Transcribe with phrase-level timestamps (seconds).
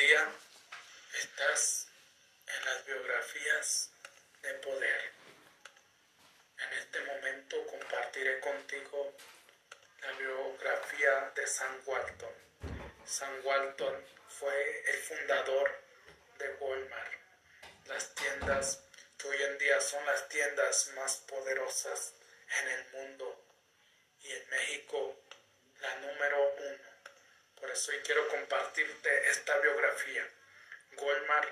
[0.00, 0.32] día
[1.12, 1.86] estás
[2.46, 3.90] en las biografías
[4.40, 5.12] de poder.
[6.56, 9.14] En este momento compartiré contigo
[10.00, 12.34] la biografía de Sam Walton.
[13.04, 14.06] Sam Walton
[14.38, 15.70] fue el fundador
[16.38, 17.12] de Walmart,
[17.84, 18.82] las tiendas
[19.18, 22.14] que hoy en día son las tiendas más poderosas
[22.58, 23.44] en el mundo
[24.22, 25.20] y en México
[25.82, 26.89] la número uno.
[27.60, 30.26] Por eso quiero compartirte esta biografía.
[30.96, 31.48] Walmart,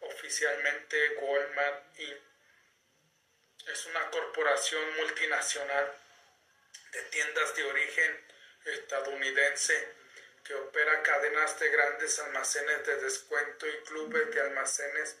[0.00, 1.84] oficialmente Walmart
[3.66, 5.94] es una corporación multinacional
[6.92, 8.26] de tiendas de origen
[8.64, 9.94] estadounidense
[10.44, 15.16] que opera cadenas de grandes almacenes de descuento y clubes de almacenes.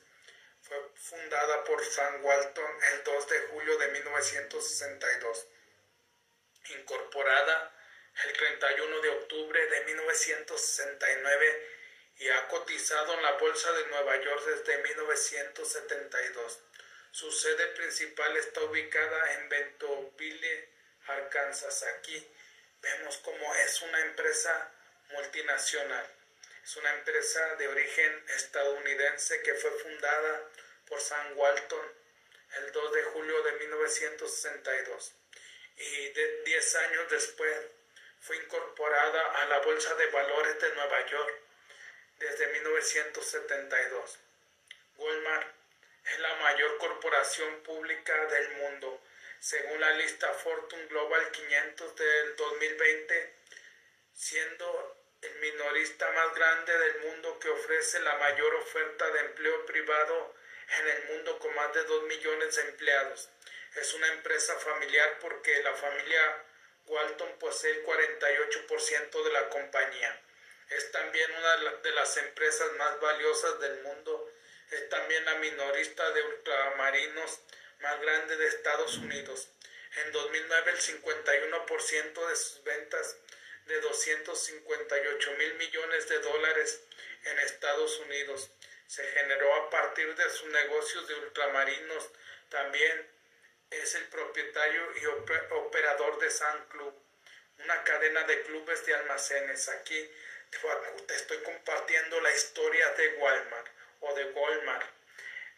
[0.62, 5.46] Fue fundada por Sam Walton el 2 de julio de 1962.
[6.70, 7.81] Incorporada
[8.24, 11.68] el 31 de octubre de 1969
[12.18, 16.60] y ha cotizado en la Bolsa de Nueva York desde 1972.
[17.10, 20.68] Su sede principal está ubicada en Bentonville,
[21.06, 21.82] Arkansas.
[21.82, 22.26] Aquí
[22.80, 24.72] vemos cómo es una empresa
[25.10, 26.06] multinacional.
[26.62, 30.48] Es una empresa de origen estadounidense que fue fundada
[30.86, 32.02] por Sam Walton
[32.58, 35.12] el 2 de julio de 1962
[35.76, 37.56] y de 10 años después
[38.22, 41.34] fue incorporada a la Bolsa de Valores de Nueva York
[42.18, 44.18] desde 1972.
[44.96, 45.48] Walmart
[46.04, 49.00] es la mayor corporación pública del mundo,
[49.40, 53.34] según la lista Fortune Global 500 del 2020,
[54.14, 60.34] siendo el minorista más grande del mundo que ofrece la mayor oferta de empleo privado
[60.78, 63.28] en el mundo con más de 2 millones de empleados.
[63.74, 66.44] Es una empresa familiar porque la familia
[66.86, 70.22] Walton posee el 48% de la compañía.
[70.70, 74.32] Es también una de las empresas más valiosas del mundo.
[74.70, 77.40] Es también la minorista de ultramarinos
[77.80, 79.48] más grande de Estados Unidos.
[79.96, 83.16] En 2009 el 51% de sus ventas
[83.66, 86.80] de 258 mil millones de dólares
[87.24, 88.50] en Estados Unidos
[88.86, 92.10] se generó a partir de sus negocios de ultramarinos.
[92.48, 93.11] También
[93.72, 96.94] es el propietario y operador de San Club,
[97.58, 99.68] una cadena de clubes de almacenes.
[99.68, 100.10] Aquí
[101.06, 103.68] te estoy compartiendo la historia de Walmart
[104.00, 104.86] o de Walmart.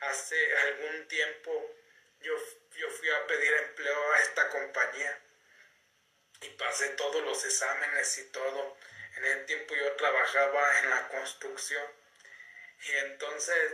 [0.01, 1.77] Hace algún tiempo
[2.21, 2.35] yo,
[2.77, 5.19] yo fui a pedir empleo a esta compañía
[6.41, 8.77] y pasé todos los exámenes y todo.
[9.17, 11.87] En ese tiempo yo trabajaba en la construcción
[12.87, 13.73] y entonces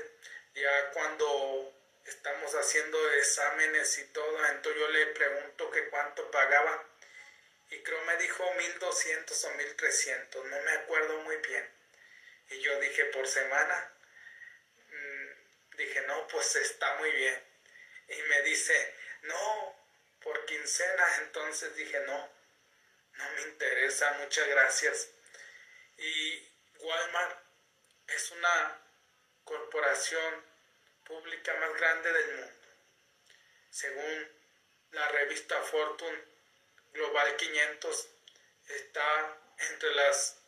[0.55, 6.87] ya cuando estamos haciendo exámenes y todo, entonces yo le pregunto que cuánto pagaba
[7.71, 11.71] y creo me dijo 1200 o 1300, no me acuerdo muy bien.
[12.51, 13.93] Y yo dije, por semana,
[14.91, 17.43] mm, dije, no, pues está muy bien.
[18.09, 19.77] Y me dice, no,
[20.21, 22.29] por quincena, entonces dije, no,
[23.15, 25.11] no me interesa, muchas gracias.
[25.97, 26.49] Y
[26.81, 27.39] Walmart
[28.09, 28.83] es una
[29.45, 30.50] corporación
[31.11, 32.55] pública más grande del mundo.
[33.69, 34.29] Según
[34.93, 36.25] la revista Fortune
[36.93, 38.09] Global 500,
[38.69, 39.37] está
[39.71, 40.41] entre las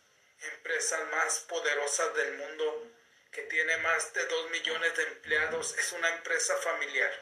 [0.54, 2.92] empresas más poderosas del mundo,
[3.32, 5.76] que tiene más de 2 millones de empleados.
[5.78, 7.12] Es una empresa familiar,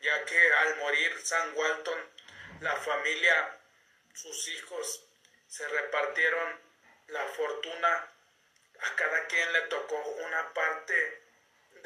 [0.00, 2.10] ya que al morir Sam Walton,
[2.60, 3.58] la familia,
[4.14, 5.04] sus hijos,
[5.48, 6.60] se repartieron
[7.08, 8.12] la fortuna,
[8.80, 11.25] a cada quien le tocó una parte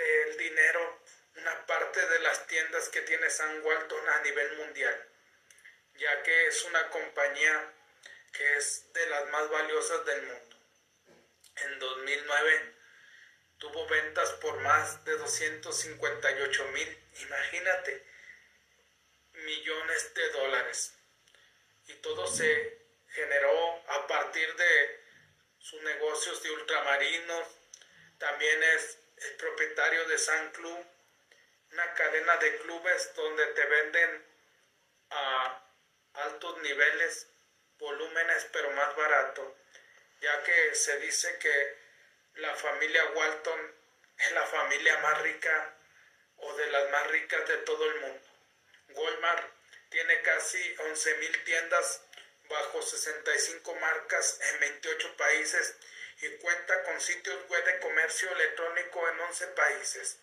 [0.01, 1.03] del dinero,
[1.37, 5.09] una parte de las tiendas que tiene San Walton a nivel mundial,
[5.95, 7.75] ya que es una compañía
[8.33, 10.57] que es de las más valiosas del mundo.
[11.57, 12.75] En 2009
[13.59, 18.07] tuvo ventas por más de 258 mil, imagínate,
[19.33, 20.95] millones de dólares.
[21.89, 22.79] Y todo se
[23.09, 25.01] generó a partir de
[25.59, 27.49] sus negocios de ultramarinos.
[28.19, 30.87] También es el propietario de San Club,
[31.73, 34.27] una cadena de clubes donde te venden
[35.11, 35.63] a
[36.15, 37.29] altos niveles,
[37.79, 39.57] volúmenes, pero más barato,
[40.21, 41.79] ya que se dice que
[42.35, 43.75] la familia Walton
[44.19, 45.75] es la familia más rica
[46.37, 48.29] o de las más ricas de todo el mundo.
[48.91, 49.53] Walmart
[49.91, 52.03] tiene casi 11.000 tiendas
[52.49, 55.77] bajo 65 marcas en 28 países
[56.23, 60.19] y cuenta con sitios web de comercio electrónico en 11 países.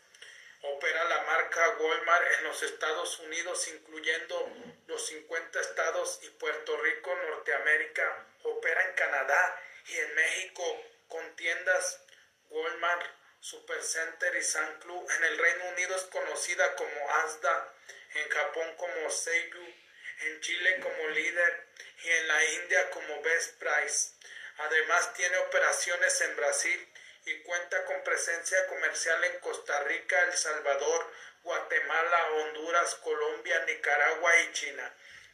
[0.61, 4.51] Opera la marca Walmart en los Estados Unidos, incluyendo
[4.87, 8.25] los 50 estados y Puerto Rico, Norteamérica.
[8.43, 12.01] Opera en Canadá y en México con tiendas
[12.49, 13.05] Walmart,
[13.39, 15.07] Supercenter y San Club.
[15.17, 17.73] En el Reino Unido es conocida como Asda,
[18.15, 19.73] en Japón como Seibu,
[20.21, 21.67] en Chile como Líder
[22.03, 24.11] y en la India como Best Price.
[24.57, 26.93] Además tiene operaciones en Brasil
[27.25, 31.11] y cuenta con presencia comercial en Costa Rica, El Salvador,
[31.43, 34.93] Guatemala, Honduras, Colombia, Nicaragua y China,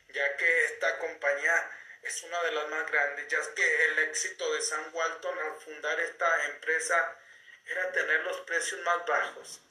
[0.10, 1.72] ya que esta compañía
[2.02, 6.00] es una de las más grandes, ya que el éxito de Sam Walton al fundar
[6.02, 7.18] esta empresa
[7.66, 9.62] era tener los precios más bajos.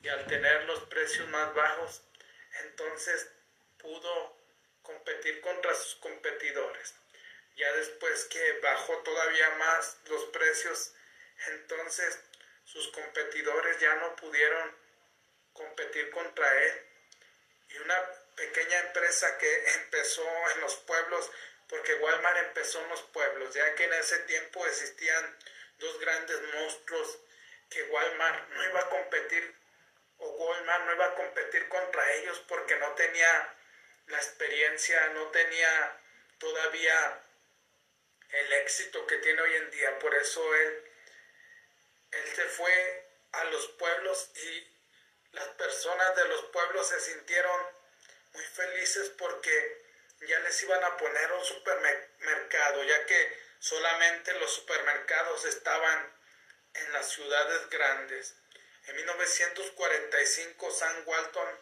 [0.00, 2.02] Y al tener los precios más bajos,
[2.62, 3.28] entonces
[3.78, 4.36] pudo
[4.82, 6.94] competir contra sus competidores.
[7.56, 10.92] Ya después que bajó todavía más los precios,
[11.48, 12.18] entonces
[12.64, 14.76] sus competidores ya no pudieron
[15.52, 16.86] competir contra él.
[17.68, 17.96] Y una
[18.36, 21.30] pequeña empresa que empezó en los pueblos,
[21.68, 25.38] porque Walmart empezó en los pueblos, ya que en ese tiempo existían
[25.78, 27.18] dos grandes monstruos
[27.70, 29.54] que Walmart no iba a competir
[30.18, 33.54] o Walmart no iba a competir contra ellos porque no tenía
[34.06, 36.00] la experiencia, no tenía
[36.38, 37.23] todavía
[38.34, 39.98] el éxito que tiene hoy en día.
[39.98, 40.84] Por eso él,
[42.12, 44.74] él se fue a los pueblos y
[45.32, 47.60] las personas de los pueblos se sintieron
[48.32, 49.84] muy felices porque
[50.28, 56.12] ya les iban a poner un supermercado, ya que solamente los supermercados estaban
[56.74, 58.34] en las ciudades grandes.
[58.86, 61.58] En 1945, Sam Walton,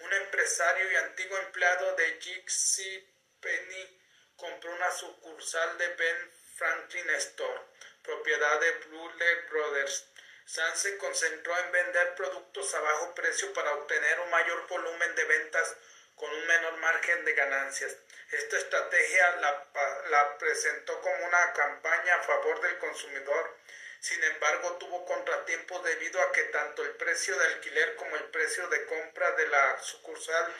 [0.00, 3.06] un empresario y antiguo empleado de J.C.
[3.40, 4.00] Penny,
[4.36, 7.60] compró una sucursal de Ben Franklin Store,
[8.02, 9.10] propiedad de Blue
[9.50, 10.06] Brothers,
[10.46, 15.24] San se concentró en vender productos a bajo precio para obtener un mayor volumen de
[15.24, 15.74] ventas
[16.16, 17.96] con un menor margen de ganancias.
[18.30, 19.66] Esta estrategia la,
[20.10, 23.56] la, presentó como una campaña a favor del consumidor.
[24.00, 28.68] Sin embargo, tuvo contratiempos debido a que tanto el precio de alquiler como el precio
[28.68, 30.54] de compra de la sucursal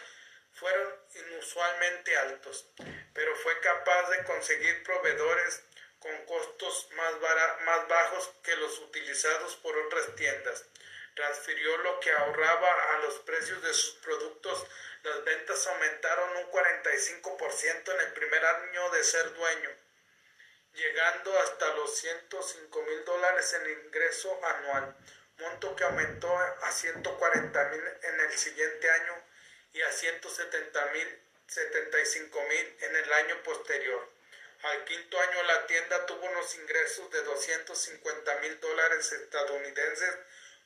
[0.55, 2.67] fueron inusualmente altos,
[3.13, 5.63] pero fue capaz de conseguir proveedores
[5.99, 7.15] con costos más,
[7.65, 10.65] más bajos que los utilizados por otras tiendas.
[11.15, 14.67] Transfirió lo que ahorraba a los precios de sus productos.
[15.03, 19.71] Las ventas aumentaron un 45% en el primer año de ser dueño,
[20.75, 24.97] llegando hasta los 105 mil dólares en ingreso anual,
[25.39, 29.24] monto que aumentó a 140 mil en el siguiente año
[29.75, 34.09] y a 170 mil 75 mil en el año posterior.
[34.63, 40.15] Al quinto año la tienda tuvo unos ingresos de 250 mil dólares estadounidenses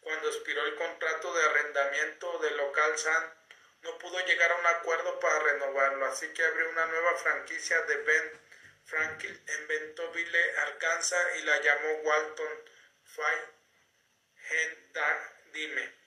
[0.00, 3.34] cuando expiró el contrato de arrendamiento del local San.
[3.82, 7.96] No pudo llegar a un acuerdo para renovarlo, así que abrió una nueva franquicia de
[7.96, 8.40] Ben
[8.84, 12.64] Franklin en Bentonville, Arkansas y la llamó Walton
[13.04, 13.58] Fine
[15.52, 15.97] Dime.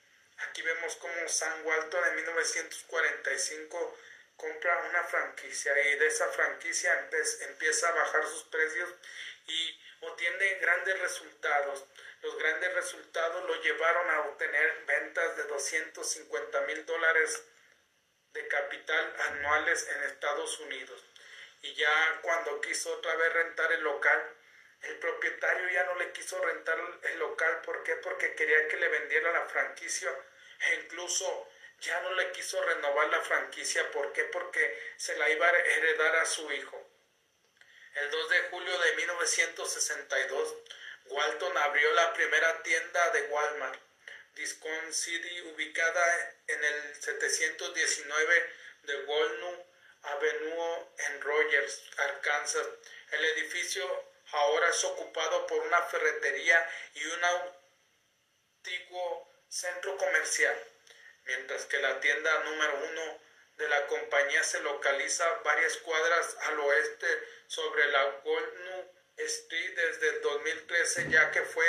[0.50, 3.98] Aquí vemos como San Walton en 1945
[4.42, 7.10] compra una franquicia y de esa franquicia
[7.42, 8.90] empieza a bajar sus precios
[9.46, 11.86] y obtiene grandes resultados.
[12.24, 17.44] Los grandes resultados lo llevaron a obtener ventas de 250 mil dólares
[18.34, 21.04] de capital anuales en Estados Unidos.
[21.62, 24.36] Y ya cuando quiso otra vez rentar el local,
[24.82, 27.62] el propietario ya no le quiso rentar el local.
[27.62, 27.96] ¿Por qué?
[27.98, 30.12] Porque quería que le vendiera la franquicia
[30.76, 31.48] incluso
[31.80, 33.90] ya no le quiso renovar la franquicia.
[33.92, 34.24] ¿Por qué?
[34.26, 36.88] Porque se la iba a heredar a su hijo.
[37.96, 40.56] El 2 de julio de 1962,
[41.06, 43.82] Walton abrió la primera tienda de Walmart,
[44.36, 48.54] Discount City, ubicada en el 719
[48.84, 49.66] de Walnut
[50.04, 52.68] Avenue en Rogers, Arkansas.
[53.12, 57.20] El edificio ahora es ocupado por una ferretería y un
[58.64, 60.56] antiguo centro comercial
[61.26, 63.20] mientras que la tienda número uno
[63.58, 67.08] de la compañía se localiza varias cuadras al oeste
[67.48, 71.66] sobre la Walnut Street desde el 2013 ya que fue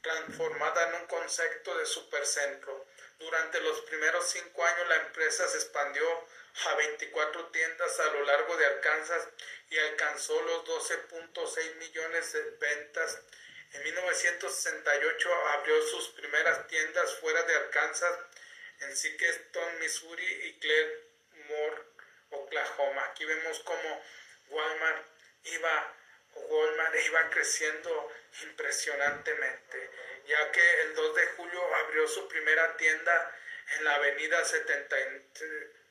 [0.00, 2.86] transformada en un concepto de supercentro.
[3.18, 6.04] Durante los primeros cinco años la empresa se expandió
[6.66, 9.28] a 24 tiendas a lo largo de Arkansas
[9.70, 13.20] y alcanzó los 12.6 millones de ventas.
[13.74, 18.18] En 1968 abrió sus primeras tiendas fuera de Arkansas
[18.80, 21.82] en Sikeston, Missouri y Claremore,
[22.30, 23.04] Oklahoma.
[23.06, 24.04] Aquí vemos cómo
[24.48, 25.06] Walmart
[25.44, 25.96] iba,
[26.34, 28.12] Walmart iba creciendo
[28.44, 29.90] impresionantemente,
[30.26, 33.38] ya que el 2 de julio abrió su primera tienda
[33.76, 34.96] en la avenida 70,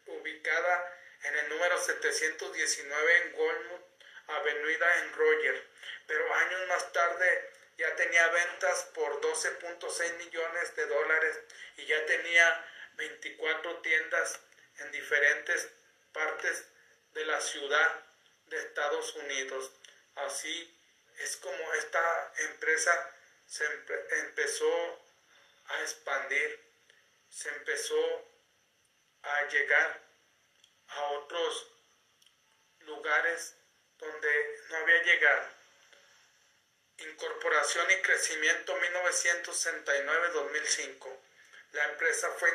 [0.07, 3.93] ubicada en el número 719 en Walnut
[4.27, 5.67] Avenida en Roger,
[6.07, 11.39] pero años más tarde ya tenía ventas por 12.6 millones de dólares
[11.77, 12.65] y ya tenía
[12.95, 14.39] 24 tiendas
[14.79, 15.69] en diferentes
[16.11, 16.65] partes
[17.13, 18.05] de la ciudad
[18.47, 19.71] de Estados Unidos.
[20.15, 20.79] Así
[21.19, 23.15] es como esta empresa
[23.45, 25.03] se empezó
[25.65, 26.59] a expandir,
[27.29, 28.27] se empezó
[29.23, 30.01] a llegar
[30.87, 31.67] a otros
[32.79, 33.55] lugares
[33.97, 35.62] donde no había llegado.
[36.97, 41.19] Incorporación y crecimiento 1969-2005.
[41.71, 42.49] La empresa fue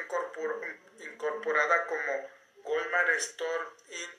[1.00, 2.30] incorporada como
[2.62, 4.14] Goldman Store Inc.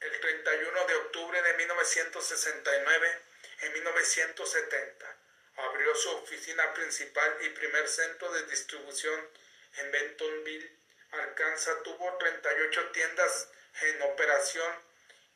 [0.00, 3.20] el 31 de octubre de 1969
[3.60, 5.16] en 1970.
[5.56, 9.30] Abrió su oficina principal y primer centro de distribución
[9.76, 10.76] en Bentonville,
[11.12, 11.84] Arkansas.
[11.84, 13.48] Tuvo 38 tiendas
[13.82, 14.74] en operación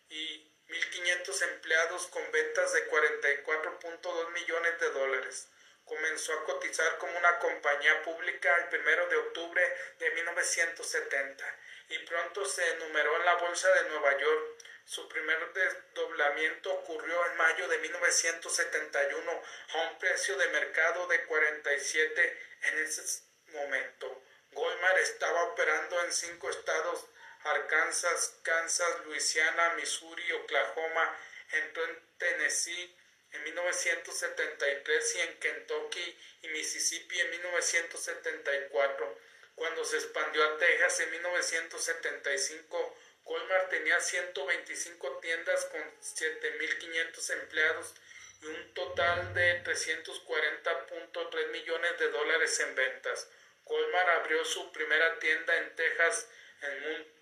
[0.09, 5.49] y 1.500 empleados con ventas de 44.2 millones de dólares.
[5.85, 11.59] Comenzó a cotizar como una compañía pública el 1 de octubre de 1970
[11.89, 14.65] y pronto se enumeró en la Bolsa de Nueva York.
[14.85, 19.43] Su primer desdoblamiento ocurrió en mayo de 1971
[19.75, 24.23] a un precio de mercado de 47 en ese momento.
[24.53, 27.07] Goldman estaba operando en cinco estados
[27.45, 31.17] Arkansas, Kansas, Luisiana, Missouri, Oklahoma,
[31.53, 32.97] entró en Tennessee
[33.33, 39.19] en 1973 y en Kentucky y Mississippi en 1974.
[39.55, 47.95] Cuando se expandió a Texas en 1975, Walmart tenía 125 tiendas con 7.500 empleados
[48.43, 53.29] y un total de 340.3 millones de dólares en ventas.
[53.67, 56.27] Walmart abrió su primera tienda en Texas
[56.63, 57.20] en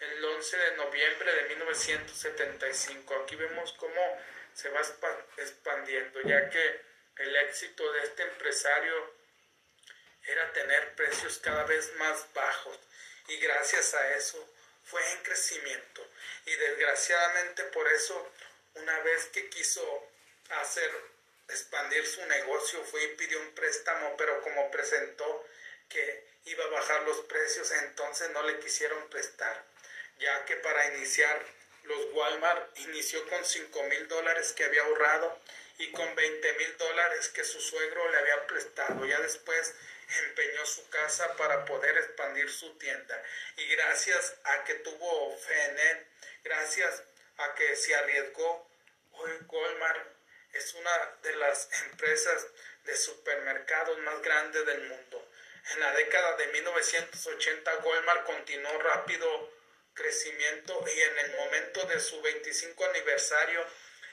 [0.00, 3.14] el 11 de noviembre de 1975.
[3.22, 4.18] Aquí vemos cómo
[4.54, 4.80] se va
[5.36, 6.80] expandiendo, ya que
[7.18, 9.14] el éxito de este empresario
[10.26, 12.78] era tener precios cada vez más bajos
[13.28, 14.44] y gracias a eso
[14.84, 16.06] fue en crecimiento
[16.46, 18.32] y desgraciadamente por eso
[18.74, 20.08] una vez que quiso
[20.50, 20.90] hacer
[21.48, 25.46] expandir su negocio fue y pidió un préstamo pero como presentó
[25.88, 29.64] que iba a bajar los precios, entonces no le quisieron prestar,
[30.18, 31.44] ya que para iniciar
[31.84, 35.40] los Walmart inició con 5 mil dólares que había ahorrado
[35.78, 39.06] y con 20 mil dólares que su suegro le había prestado.
[39.06, 39.74] Ya después
[40.24, 43.22] empeñó su casa para poder expandir su tienda.
[43.56, 46.06] Y gracias a que tuvo fe en él,
[46.44, 47.02] gracias
[47.38, 48.68] a que se arriesgó,
[49.12, 50.08] hoy Walmart
[50.52, 52.46] es una de las empresas
[52.84, 55.25] de supermercados más grandes del mundo.
[55.70, 59.52] En la década de 1980 Walmart continuó rápido
[59.94, 63.66] crecimiento y en el momento de su 25 aniversario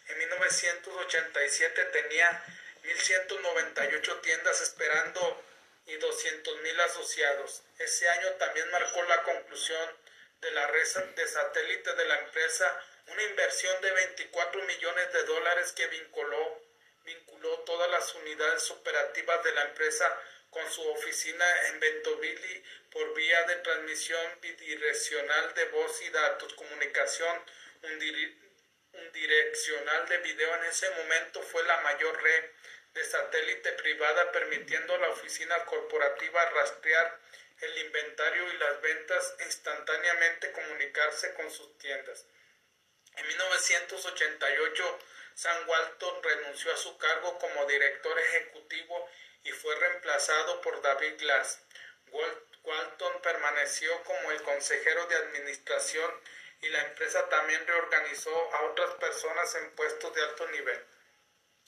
[0.08, 2.44] en 1987 tenía
[2.84, 5.44] 1.198 tiendas esperando
[5.86, 7.64] y 200.000 asociados.
[7.78, 9.90] Ese año también marcó la conclusión
[10.42, 15.72] de la red de satélite de la empresa, una inversión de 24 millones de dólares
[15.74, 16.62] que vinculó,
[17.06, 20.20] vinculó todas las unidades operativas de la empresa
[20.54, 27.42] con su oficina en Bentoville por vía de transmisión bidireccional de voz y datos, comunicación
[28.94, 30.56] unidireccional de video.
[30.56, 32.46] En ese momento fue la mayor red
[32.94, 37.20] de satélite privada permitiendo a la oficina corporativa rastrear
[37.62, 42.26] el inventario y las ventas instantáneamente comunicarse con sus tiendas.
[43.16, 45.00] En 1988,
[45.36, 49.10] Sam Walton renunció a su cargo como director ejecutivo
[49.44, 51.60] y fue reemplazado por David Glass.
[52.64, 56.12] Walton permaneció como el consejero de administración
[56.62, 60.86] y la empresa también reorganizó a otras personas en puestos de alto nivel.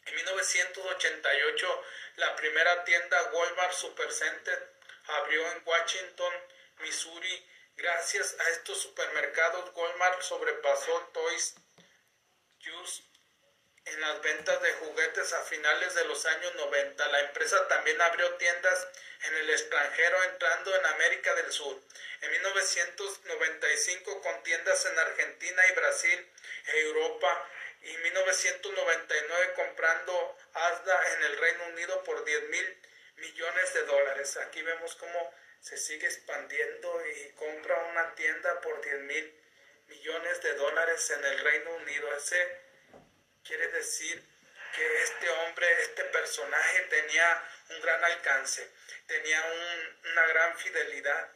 [0.05, 1.83] En 1988,
[2.17, 4.73] la primera tienda Walmart Supercenter
[5.07, 6.33] abrió en Washington,
[6.79, 7.49] Missouri.
[7.75, 11.55] Gracias a estos supermercados, Walmart sobrepasó Toys
[12.81, 13.03] Use
[13.85, 17.07] en las ventas de juguetes a finales de los años 90.
[17.07, 18.87] La empresa también abrió tiendas
[19.23, 21.79] en el extranjero entrando en América del Sur.
[22.21, 26.31] En 1995 con tiendas en Argentina y Brasil,
[26.65, 27.49] Europa
[27.81, 32.77] y 1999 comprando Asda en el Reino Unido por 10 mil
[33.17, 34.37] millones de dólares.
[34.37, 39.41] Aquí vemos cómo se sigue expandiendo y compra una tienda por 10 mil
[39.87, 42.11] millones de dólares en el Reino Unido.
[43.45, 44.23] Quiere decir
[44.75, 48.69] que este hombre, este personaje tenía un gran alcance,
[49.07, 49.41] tenía
[50.11, 51.29] una gran fidelidad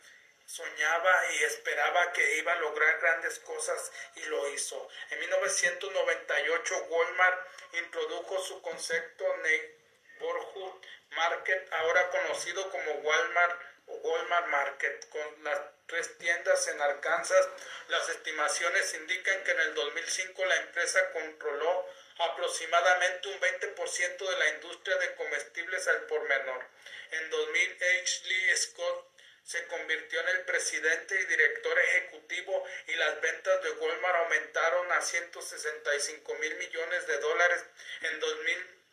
[0.49, 4.89] soñaba y esperaba que iba a lograr grandes cosas y lo hizo.
[5.11, 13.61] En 1998 Walmart introdujo su concepto Neighborhood Market, ahora conocido como Walmart
[14.03, 17.47] Walmart Market, con las tres tiendas en Arkansas.
[17.87, 24.49] Las estimaciones indican que en el 2005 la empresa controló aproximadamente un 20% de la
[24.49, 26.65] industria de comestibles al por menor.
[27.11, 28.21] En 2000, H.
[28.25, 29.09] Lee Scott
[29.43, 35.01] se convirtió en el presidente y director ejecutivo y las ventas de Walmart aumentaron a
[35.01, 37.65] 165 mil millones de dólares.
[38.01, 38.19] En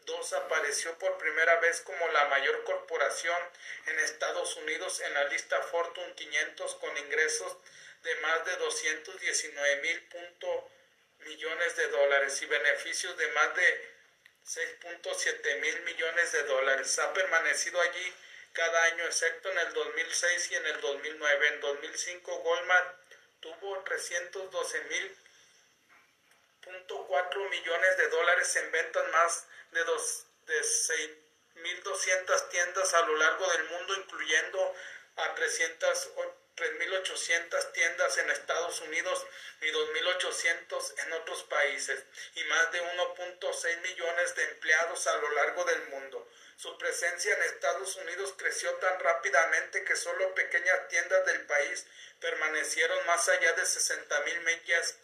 [0.07, 3.39] 2002 apareció por primera vez como la mayor corporación
[3.87, 7.57] en Estados Unidos en la lista Fortune 500 con ingresos
[8.03, 10.03] de más de 219 mil
[11.27, 13.97] millones de dólares y beneficios de más de
[14.47, 16.99] 6.7 mil millones de dólares.
[17.01, 18.15] Ha permanecido allí
[18.53, 21.49] cada año, excepto en el 2006 y en el 2009.
[21.49, 22.97] En 2005 Walmart
[23.41, 25.17] tuvo 312 mil
[27.51, 33.65] millones de dólares en ventas más de, dos, de 6.200 tiendas a lo largo del
[33.65, 34.75] mundo, incluyendo
[35.17, 36.11] a 300
[36.57, 39.27] 3.800 tiendas en Estados Unidos
[39.61, 42.03] y 2.800 en otros países
[42.35, 46.27] y más de 1.6 millones de empleados a lo largo del mundo.
[46.57, 51.87] Su presencia en Estados Unidos creció tan rápidamente que solo pequeñas tiendas del país
[52.21, 54.97] permanecieron más allá de 60.000 millas,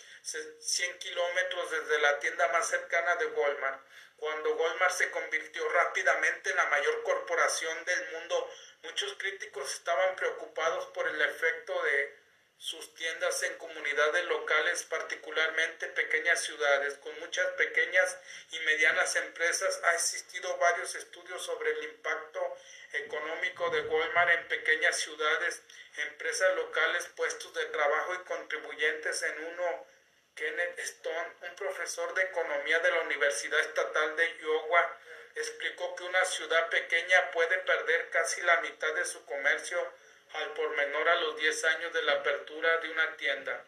[0.58, 3.82] 100 kilómetros desde la tienda más cercana de Walmart.
[4.22, 8.48] Cuando Walmart se convirtió rápidamente en la mayor corporación del mundo,
[8.82, 12.18] Muchos críticos estaban preocupados por el efecto de
[12.58, 16.98] sus tiendas en comunidades locales, particularmente pequeñas ciudades.
[16.98, 18.18] Con muchas pequeñas
[18.50, 22.56] y medianas empresas ha existido varios estudios sobre el impacto
[22.92, 25.62] económico de Walmart en pequeñas ciudades,
[26.08, 29.86] empresas locales, puestos de trabajo y contribuyentes en uno.
[30.34, 34.98] Kenneth Stone, un profesor de economía de la Universidad Estatal de Iowa,
[35.34, 39.92] explicó que una ciudad pequeña puede perder casi la mitad de su comercio
[40.34, 43.64] al por menor a los 10 años de la apertura de una tienda.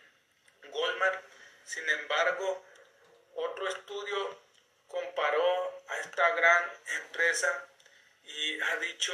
[0.71, 1.23] Walmart,
[1.65, 2.65] sin embargo,
[3.35, 4.41] otro estudio
[4.89, 6.73] comparó a esta gran
[7.03, 7.69] empresa
[8.25, 9.13] y ha dicho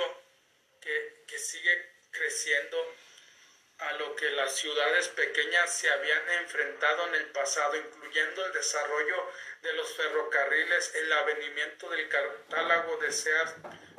[0.80, 2.94] que, que sigue creciendo
[3.80, 9.30] a lo que las ciudades pequeñas se habían enfrentado en el pasado, incluyendo el desarrollo
[9.62, 13.54] de los ferrocarriles, el avenimiento del catálogo de Sears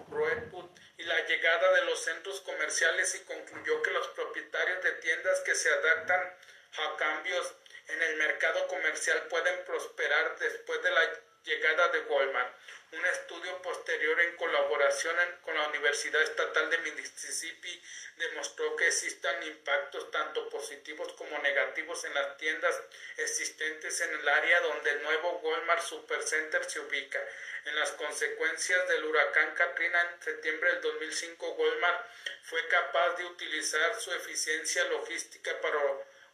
[0.09, 5.39] Roebuck y la llegada de los centros comerciales y concluyó que los propietarios de tiendas
[5.41, 6.37] que se adaptan
[6.77, 7.53] a cambios
[7.87, 11.11] en el mercado comercial pueden prosperar después de la
[11.43, 12.55] llegada de Walmart.
[12.91, 17.81] Un estudio posterior en colaboración con la Universidad Estatal de Mississippi
[18.17, 22.81] demostró que existen impactos tanto positivos como negativos en las tiendas
[23.15, 27.19] existentes en el área donde el nuevo Walmart Supercenter se ubica.
[27.63, 32.05] En las consecuencias del huracán Katrina en septiembre del 2005, Walmart
[32.43, 35.77] fue capaz de utilizar su eficiencia logística para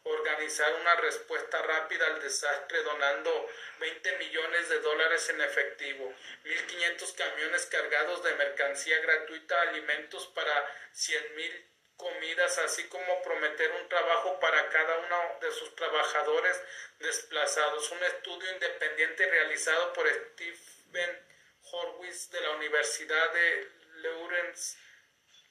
[0.09, 6.13] organizar una respuesta rápida al desastre donando 20 millones de dólares en efectivo,
[6.45, 11.65] 1.500 camiones cargados de mercancía gratuita, alimentos para 100.000
[11.97, 16.61] comidas, así como prometer un trabajo para cada uno de sus trabajadores
[16.99, 17.91] desplazados.
[17.91, 21.27] Un estudio independiente realizado por Stephen
[21.71, 24.77] Horwitz de la Universidad de Lawrence,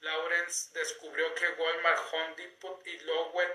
[0.01, 3.51] Lawrence descubrió que Walmart, Home Depot y Lowell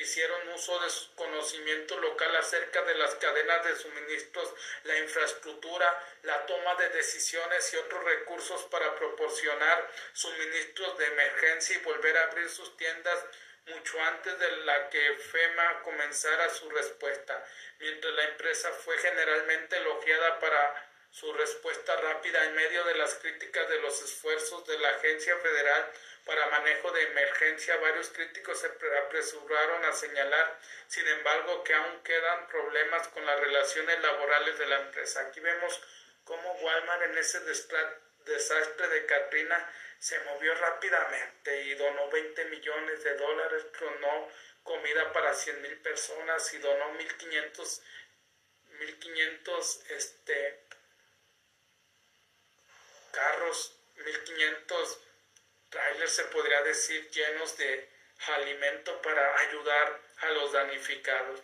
[0.00, 6.46] hicieron uso de su conocimiento local acerca de las cadenas de suministros, la infraestructura, la
[6.46, 12.48] toma de decisiones y otros recursos para proporcionar suministros de emergencia y volver a abrir
[12.48, 13.18] sus tiendas
[13.66, 17.44] mucho antes de la que FEMA comenzara su respuesta,
[17.78, 23.68] mientras la empresa fue generalmente elogiada para su respuesta rápida en medio de las críticas
[23.68, 25.92] de los esfuerzos de la Agencia Federal
[26.28, 32.46] para manejo de emergencia, varios críticos se apresuraron a señalar, sin embargo, que aún quedan
[32.48, 35.22] problemas con las relaciones laborales de la empresa.
[35.22, 35.80] Aquí vemos
[36.24, 43.14] cómo Walmart en ese desastre de Katrina se movió rápidamente y donó 20 millones de
[43.16, 44.28] dólares, donó
[44.62, 47.82] comida para 100 mil personas y donó 1500
[48.80, 50.60] 1500 este
[53.12, 55.07] carros 1500
[55.70, 57.88] trailers se podría decir llenos de
[58.34, 61.42] alimento para ayudar a los damnificados.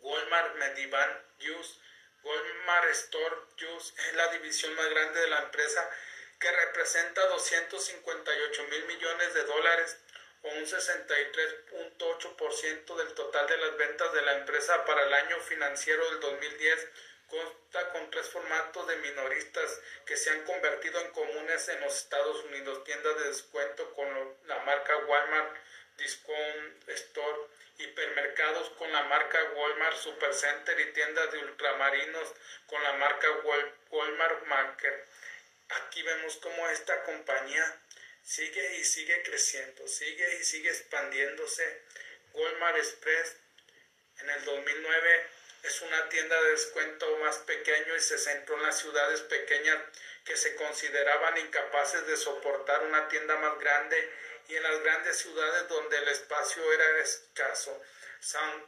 [0.00, 1.78] Walmart Medivan Juice,
[2.22, 5.90] Walmart Store Juice es la división más grande de la empresa
[6.38, 9.98] que representa 258 mil millones de dólares
[10.40, 16.08] con un 63.8% del total de las ventas de la empresa para el año financiero
[16.10, 16.88] del 2010
[17.28, 22.44] consta con tres formatos de minoristas que se han convertido en comunes en los Estados
[22.44, 24.08] Unidos, tiendas de descuento con
[24.46, 25.56] la marca Walmart,
[25.98, 27.38] Discount Store,
[27.78, 32.34] hipermercados con la marca Walmart Supercenter y tiendas de ultramarinos
[32.66, 33.28] con la marca
[33.90, 35.06] Walmart Market.
[35.68, 37.80] Aquí vemos cómo esta compañía
[38.22, 41.82] sigue y sigue creciendo, sigue y sigue expandiéndose.
[42.32, 43.36] Walmart Express
[44.20, 48.78] en el 2009 es una tienda de descuento más pequeño y se centró en las
[48.78, 49.78] ciudades pequeñas
[50.24, 54.12] que se consideraban incapaces de soportar una tienda más grande
[54.48, 57.82] y en las grandes ciudades donde el espacio era escaso.
[58.20, 58.66] San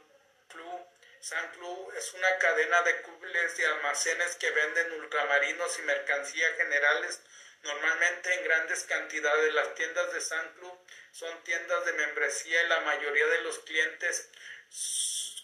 [0.49, 0.81] Cloud,
[1.21, 1.51] San
[1.97, 7.21] es una cadena de clubes de almacenes que venden ultramarinos y mercancías generales
[7.63, 9.53] normalmente en grandes cantidades.
[9.53, 10.77] Las tiendas de San Club
[11.11, 14.29] son tiendas de membresía y la mayoría de los clientes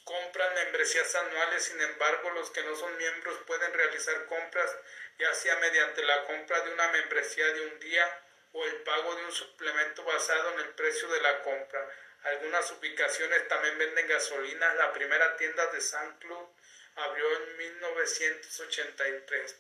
[0.08, 4.72] compran membresías anuales, sin embargo los que no son miembros pueden realizar compras
[5.20, 8.22] ya sea mediante la compra de una membresía de un día
[8.54, 11.90] o el pago de un suplemento basado en el precio de la compra.
[12.24, 14.74] Algunas ubicaciones también venden gasolina.
[14.76, 16.50] La primera tienda de San Club
[16.96, 19.56] abrió en 1983.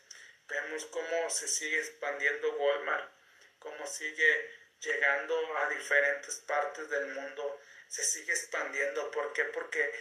[0.48, 3.12] Vemos cómo se sigue expandiendo Walmart,
[3.60, 7.60] cómo sigue llegando a diferentes partes del mundo.
[7.88, 9.12] Se sigue expandiendo.
[9.12, 9.44] ¿Por qué?
[9.46, 9.92] Porque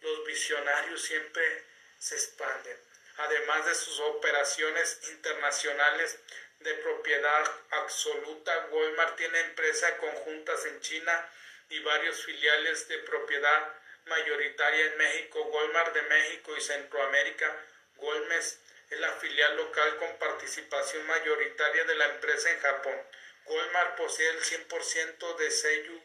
[0.00, 1.64] los visionarios siempre
[1.98, 2.76] se expanden.
[3.18, 6.18] Además de sus operaciones internacionales
[6.60, 11.30] de propiedad absoluta, Walmart tiene empresas conjuntas en China
[11.70, 13.74] y varios filiales de propiedad
[14.06, 17.56] mayoritaria en México, Walmart de México y Centroamérica.
[17.96, 18.42] Walmart
[18.90, 23.02] es la filial local con participación mayoritaria de la empresa en Japón.
[23.46, 26.02] Walmart posee el 100% de Seiyu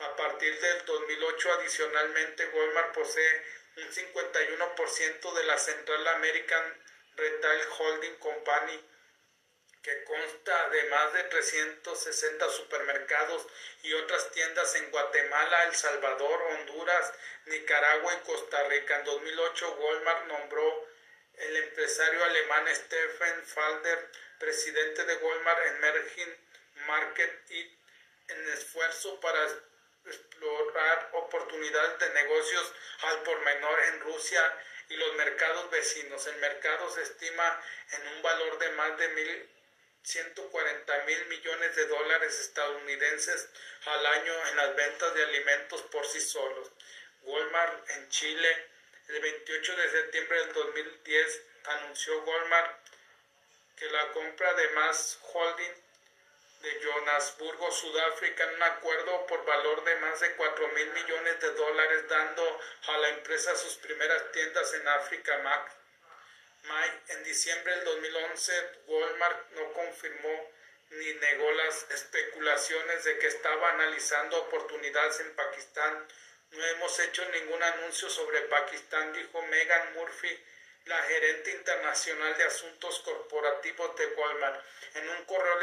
[0.00, 3.44] a partir del 2008, adicionalmente, Walmart posee
[3.76, 6.84] un 51% de la Central American
[7.16, 8.86] Retail Holding Company,
[9.82, 13.46] que consta de más de 360 supermercados
[13.82, 17.12] y otras tiendas en Guatemala, El Salvador, Honduras,
[17.46, 18.98] Nicaragua y Costa Rica.
[18.98, 20.86] En 2008, Walmart nombró
[21.34, 24.10] el empresario alemán Stephen Falder
[24.40, 26.36] presidente de Walmart Emerging
[26.86, 27.60] Market y
[28.28, 29.46] en esfuerzo para
[30.06, 36.26] explorar oportunidades de negocios al por menor en Rusia y los mercados vecinos.
[36.26, 39.48] El mercado se estima en un valor de más de mil
[40.02, 43.48] 140 mil millones de dólares estadounidenses
[43.84, 46.70] al año en las ventas de alimentos por sí solos.
[47.22, 48.68] Walmart en Chile,
[49.08, 52.80] el 28 de septiembre del 2010, anunció Walmart
[53.76, 55.74] que la compra de Mass Holding
[56.60, 61.52] de Johannesburgo, Sudáfrica, en un acuerdo por valor de más de 4 mil millones de
[61.52, 65.72] dólares, dando a la empresa sus primeras tiendas en África, Mac.
[67.08, 68.52] En diciembre del 2011,
[68.86, 70.50] Walmart no confirmó
[70.90, 76.06] ni negó las especulaciones de que estaba analizando oportunidades en Pakistán.
[76.50, 80.38] No hemos hecho ningún anuncio sobre Pakistán, dijo Megan Murphy,
[80.86, 84.64] la gerente internacional de asuntos corporativos de Walmart.
[84.94, 85.58] En un correo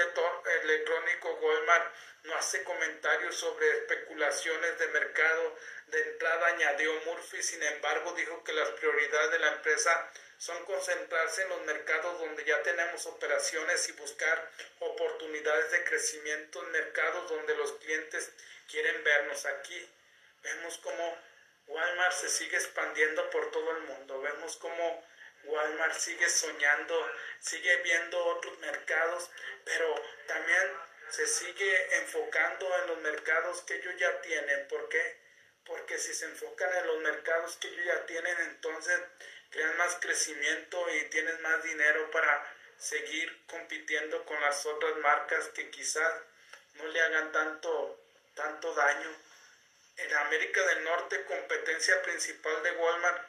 [0.64, 5.56] electrónico, Walmart no hace comentarios sobre especulaciones de mercado.
[5.88, 11.42] De entrada añadió Murphy, sin embargo, dijo que las prioridades de la empresa son concentrarse
[11.42, 17.56] en los mercados donde ya tenemos operaciones y buscar oportunidades de crecimiento en mercados donde
[17.56, 18.32] los clientes
[18.70, 19.90] quieren vernos aquí.
[20.44, 21.18] Vemos cómo
[21.68, 24.22] Walmart se sigue expandiendo por todo el mundo.
[24.22, 25.04] Vemos cómo
[25.44, 29.30] Walmart sigue soñando, sigue viendo otros mercados,
[29.66, 29.96] pero
[30.28, 30.72] también
[31.10, 34.68] se sigue enfocando en los mercados que ellos ya tienen.
[34.68, 35.20] ¿Por qué?
[35.66, 39.00] Porque si se enfocan en los mercados que ellos ya tienen, entonces
[39.50, 45.70] crean más crecimiento y tienen más dinero para seguir compitiendo con las otras marcas que
[45.72, 46.14] quizás
[46.76, 48.00] no le hagan tanto,
[48.36, 49.27] tanto daño
[49.98, 53.28] en América del Norte, competencia principal de Walmart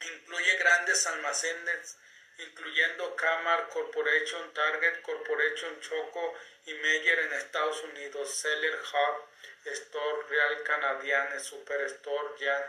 [0.00, 1.96] incluye grandes almacenes,
[2.38, 6.34] incluyendo Kmart Corporation, Target Corporation, Choco
[6.66, 9.28] y Meyer en Estados Unidos, Seller Hub,
[9.64, 12.64] Store Real Canadian, Superstore, Jan,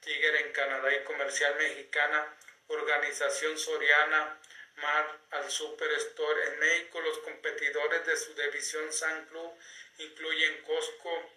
[0.00, 2.36] Tiger en Canadá y Comercial Mexicana,
[2.68, 4.38] Organización Soriana,
[4.76, 6.48] Mar al Superstore.
[6.48, 9.52] En México, los competidores de su división San Club
[9.98, 11.32] incluyen Costco,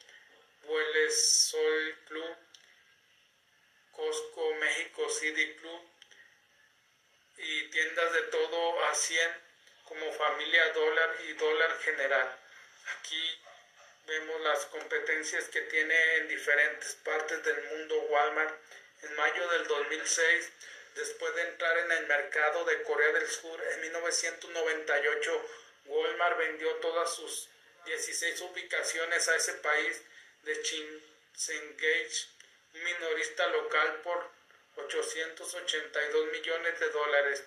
[0.69, 2.37] Vueles Sol Club,
[3.91, 5.81] Costco México City Club
[7.37, 9.31] y tiendas de todo a 100
[9.85, 12.37] como Familia Dólar y Dólar General.
[12.95, 13.41] Aquí
[14.05, 18.55] vemos las competencias que tiene en diferentes partes del mundo Walmart.
[19.01, 20.51] En mayo del 2006,
[20.93, 25.45] después de entrar en el mercado de Corea del Sur en 1998,
[25.85, 27.49] Walmart vendió todas sus
[27.85, 30.03] 16 ubicaciones a ese país
[30.43, 32.27] de Chinchengage,
[32.73, 34.29] un minorista local por
[34.75, 37.43] 882 millones de dólares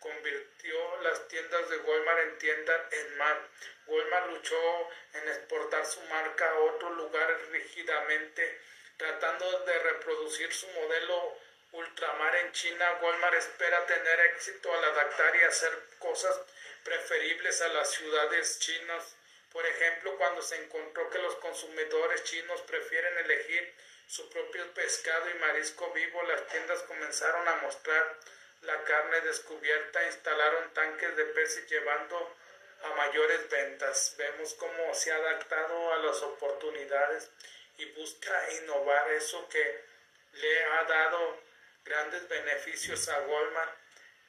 [0.00, 3.48] convirtió las tiendas de Walmart en tiendas en mar.
[3.86, 8.60] Walmart luchó en exportar su marca a otros lugares rígidamente,
[8.96, 11.36] tratando de reproducir su modelo
[11.72, 12.98] ultramar en China.
[13.02, 16.40] Walmart espera tener éxito al adaptar y hacer cosas
[16.84, 19.16] preferibles a las ciudades chinas.
[19.52, 23.74] Por ejemplo, cuando se encontró que los consumidores chinos prefieren elegir
[24.06, 28.18] su propio pescado y marisco vivo, las tiendas comenzaron a mostrar
[28.62, 32.36] la carne descubierta, instalaron tanques de peces llevando
[32.82, 34.14] a mayores ventas.
[34.16, 37.30] Vemos cómo se ha adaptado a las oportunidades
[37.76, 39.84] y busca innovar eso que
[40.32, 41.40] le ha dado
[41.84, 43.76] grandes beneficios a Walmart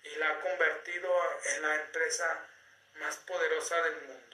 [0.03, 1.11] y la ha convertido
[1.55, 2.47] en la empresa
[2.95, 4.28] más poderosa del mundo.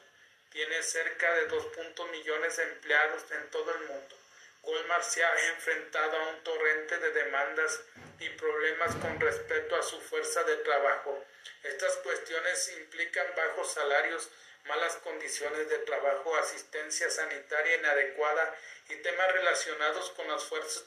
[0.56, 4.16] Tiene cerca de 2.0 millones de empleados en todo el mundo.
[4.64, 7.82] Walmart se ha enfrentado a un torrente de demandas
[8.22, 11.26] y problemas con respecto a su fuerza de trabajo.
[11.62, 14.30] Estas cuestiones implican bajos salarios,
[14.64, 20.86] malas condiciones de trabajo, asistencia sanitaria inadecuada y temas relacionados con las fuerzas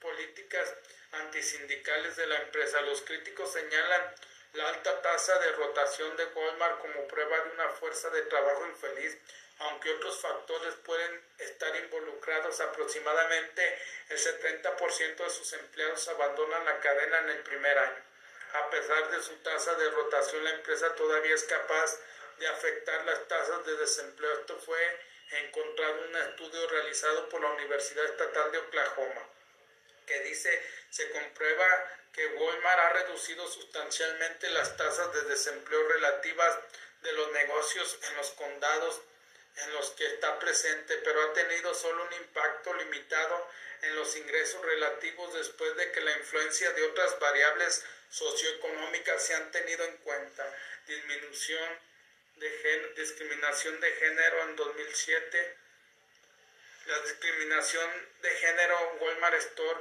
[0.00, 0.74] políticas
[1.12, 2.80] antisindicales de la empresa.
[2.80, 4.12] Los críticos señalan
[4.54, 9.16] la alta tasa de rotación de Walmart como prueba de una fuerza de trabajo infeliz
[9.60, 17.18] aunque otros factores pueden estar involucrados, aproximadamente el 70% de sus empleados abandonan la cadena
[17.20, 18.02] en el primer año.
[18.54, 21.98] A pesar de su tasa de rotación, la empresa todavía es capaz
[22.38, 24.32] de afectar las tasas de desempleo.
[24.40, 24.98] Esto fue
[25.30, 29.28] encontrado en un estudio realizado por la Universidad Estatal de Oklahoma,
[30.06, 36.58] que dice se comprueba que Walmart ha reducido sustancialmente las tasas de desempleo relativas
[37.02, 39.00] de los negocios en los condados
[39.56, 43.48] en los que está presente, pero ha tenido solo un impacto limitado
[43.82, 49.50] en los ingresos relativos después de que la influencia de otras variables socioeconómicas se han
[49.50, 50.56] tenido en cuenta.
[50.86, 51.78] Disminución
[52.36, 55.56] de discriminación de género en 2007,
[56.86, 57.90] la discriminación
[58.22, 59.80] de género Walmart Store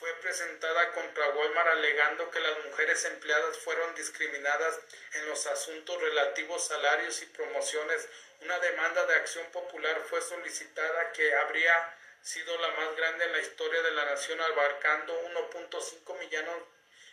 [0.00, 4.80] fue presentada contra Walmart alegando que las mujeres empleadas fueron discriminadas
[5.12, 8.08] en los asuntos relativos salarios y promociones.
[8.40, 13.40] Una demanda de acción popular fue solicitada que habría sido la más grande en la
[13.40, 16.18] historia de la nación, abarcando 1.5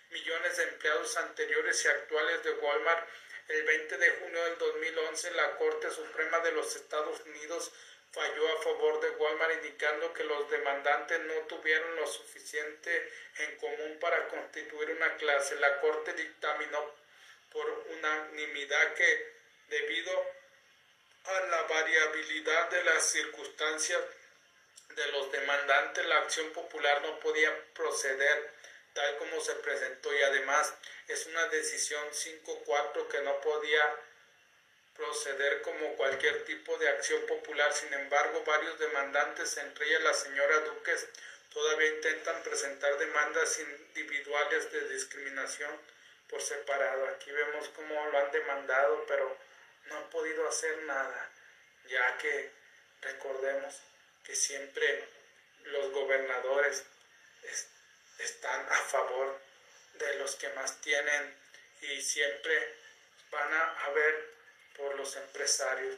[0.10, 3.06] millones de empleados anteriores y actuales de Walmart.
[3.50, 7.72] El 20 de junio del 2011, la Corte Suprema de los Estados Unidos
[8.12, 13.98] falló a favor de Walmart indicando que los demandantes no tuvieron lo suficiente en común
[14.00, 15.56] para constituir una clase.
[15.56, 16.96] La Corte dictaminó
[17.52, 19.38] por unanimidad que
[19.70, 20.12] debido
[21.26, 24.02] a la variabilidad de las circunstancias
[24.96, 28.54] de los demandantes, la acción popular no podía proceder
[28.94, 30.74] tal como se presentó y además
[31.08, 33.96] es una decisión 5-4 que no podía
[34.98, 37.72] proceder como cualquier tipo de acción popular.
[37.72, 41.08] Sin embargo, varios demandantes, entre ellas la señora Duques,
[41.54, 45.72] todavía intentan presentar demandas individuales de discriminación
[46.28, 47.08] por separado.
[47.08, 49.38] Aquí vemos cómo lo han demandado, pero
[49.86, 51.32] no han podido hacer nada,
[51.88, 52.52] ya que
[53.02, 53.82] recordemos
[54.24, 55.08] que siempre
[55.64, 56.84] los gobernadores
[58.20, 59.40] están a favor
[59.94, 61.36] de los que más tienen
[61.82, 62.76] y siempre
[63.32, 64.37] van a haber
[64.78, 65.98] por los empresarios.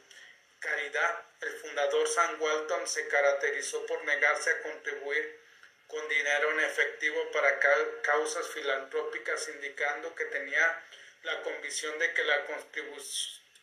[0.58, 5.40] Caridad, el fundador Sam Walton se caracterizó por negarse a contribuir
[5.86, 7.58] con dinero en efectivo para
[8.02, 10.84] causas filantrópicas, indicando que tenía
[11.22, 12.46] la convicción de que la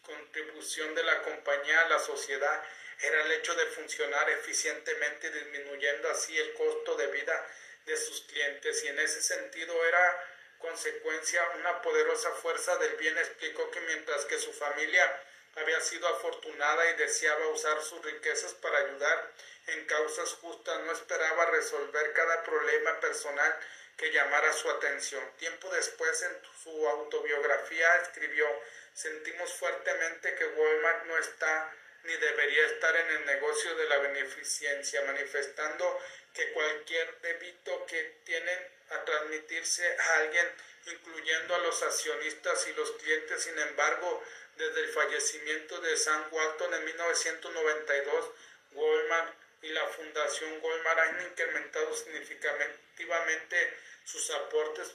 [0.02, 2.64] contribución de la compañía a la sociedad
[3.00, 7.48] era el hecho de funcionar eficientemente, disminuyendo así el costo de vida
[7.86, 13.70] de sus clientes y en ese sentido era consecuencia, una poderosa fuerza del bien explicó
[13.72, 15.24] que mientras que su familia
[15.56, 19.32] había sido afortunada y deseaba usar sus riquezas para ayudar
[19.68, 23.60] en causas justas, no esperaba resolver cada problema personal
[23.98, 25.24] que llamara su atención.
[25.38, 28.48] Tiempo después, en su autobiografía, escribió,
[28.94, 35.02] sentimos fuertemente que Walmart no está ni debería estar en el negocio de la beneficencia,
[35.02, 36.00] manifestando
[36.34, 40.48] que cualquier débito que tienen a transmitirse a alguien
[40.92, 43.44] incluyendo a los accionistas y los clientes.
[43.44, 44.24] Sin embargo,
[44.56, 48.32] desde el fallecimiento de Sam Walton en 1992,
[48.72, 54.94] Walmart y la Fundación Walmart han incrementado significativamente sus aportes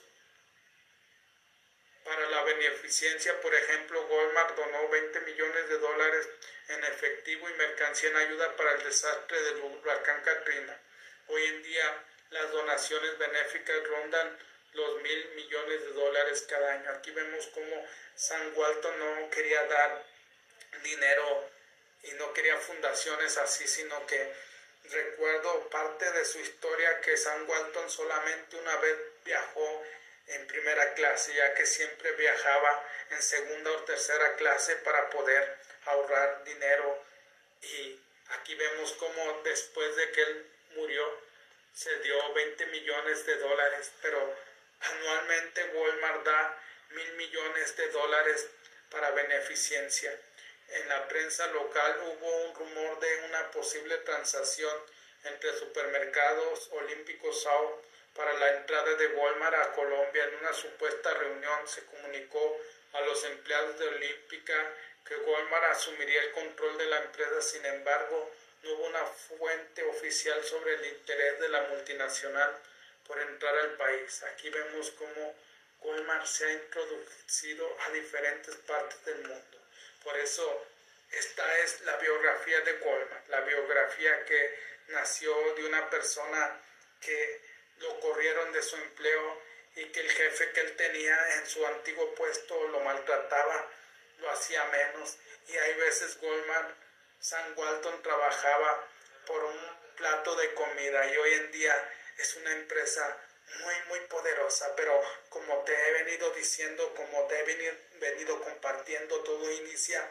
[2.03, 3.39] para la beneficencia.
[3.41, 6.29] Por ejemplo, Walmart donó 20 millones de dólares
[6.69, 10.79] en efectivo y mercancía en ayuda para el desastre del huracán Katrina.
[11.27, 14.37] Hoy en día las donaciones benéficas rondan
[14.73, 16.89] los mil millones de dólares cada año.
[16.91, 20.03] Aquí vemos cómo San Walton no quería dar
[20.83, 21.49] dinero
[22.03, 24.33] y no quería fundaciones así, sino que
[24.85, 29.83] recuerdo parte de su historia que San Walton solamente una vez viajó
[30.27, 36.43] en primera clase, ya que siempre viajaba en segunda o tercera clase para poder ahorrar
[36.45, 37.03] dinero.
[37.61, 41.22] Y aquí vemos cómo después de que él murió,
[41.73, 44.35] se dio 20 millones de dólares, pero
[44.79, 46.59] anualmente Walmart da
[46.91, 48.47] mil millones de dólares
[48.89, 50.17] para beneficencia.
[50.69, 54.75] En la prensa local hubo un rumor de una posible transacción
[55.23, 57.81] entre supermercados olímpicos South
[58.13, 60.25] para la entrada de Walmart a Colombia.
[60.25, 62.59] En una supuesta reunión se comunicó
[62.93, 64.73] a los empleados de Olímpica
[65.05, 67.41] que Walmart asumiría el control de la empresa.
[67.41, 68.31] Sin embargo,
[68.63, 72.59] no hubo una fuente oficial sobre el interés de la multinacional
[73.05, 74.23] por entrar al país.
[74.23, 75.35] Aquí vemos cómo
[75.81, 79.57] Walmart se ha introducido a diferentes partes del mundo.
[80.03, 80.65] Por eso,
[81.11, 86.61] esta es la biografía de Walmart, la biografía que nació de una persona
[87.01, 87.41] que
[87.79, 89.41] lo corrieron de su empleo
[89.75, 93.69] y que el jefe que él tenía en su antiguo puesto lo maltrataba,
[94.19, 95.17] lo hacía menos.
[95.47, 96.75] Y hay veces Goldman,
[97.23, 98.85] San Walton trabajaba
[99.25, 99.57] por un
[99.95, 103.17] plato de comida y hoy en día es una empresa
[103.61, 109.49] muy, muy poderosa, pero como te he venido diciendo, como te he venido compartiendo, todo
[109.53, 110.05] inicia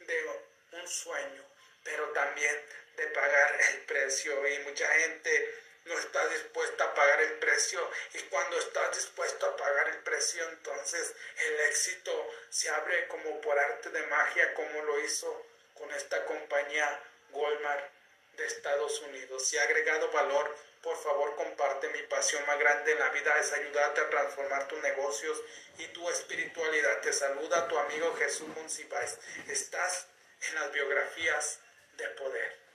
[0.00, 0.26] de
[0.72, 1.44] un sueño,
[1.84, 2.60] pero también
[2.96, 4.48] de pagar el precio.
[4.48, 9.56] Y mucha gente no está dispuesta a pagar el precio y cuando estás dispuesto a
[9.56, 11.14] pagar el precio entonces
[11.46, 15.45] el éxito se abre como por arte de magia como lo hizo
[15.78, 17.00] con esta compañía
[17.32, 17.90] Walmart
[18.36, 19.46] de Estados Unidos.
[19.46, 23.52] Si ha agregado valor, por favor comparte mi pasión más grande en la vida es
[23.52, 25.42] ayudarte a transformar tus negocios
[25.78, 27.00] y tu espiritualidad.
[27.00, 29.18] Te saluda tu amigo Jesús Monsiváis.
[29.48, 30.08] Estás
[30.48, 31.60] en las biografías
[31.96, 32.65] de poder.